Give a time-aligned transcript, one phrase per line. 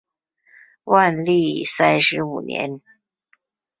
[0.85, 2.81] 万历三十五年。